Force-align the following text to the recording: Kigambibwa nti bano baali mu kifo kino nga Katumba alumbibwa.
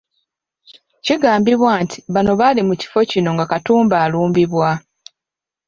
Kigambibwa 1.05 1.71
nti 1.83 1.97
bano 2.13 2.31
baali 2.39 2.61
mu 2.67 2.73
kifo 2.81 2.99
kino 3.11 3.29
nga 3.35 3.45
Katumba 3.51 3.95
alumbibwa. 4.05 4.69